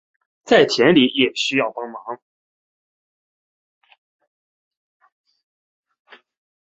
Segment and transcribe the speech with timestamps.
[0.43, 2.19] 在田里也需帮忙